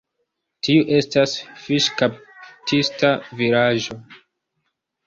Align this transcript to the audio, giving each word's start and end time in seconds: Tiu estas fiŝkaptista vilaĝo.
Tiu 0.67 0.85
estas 0.99 1.35
fiŝkaptista 1.67 3.17
vilaĝo. 3.45 4.03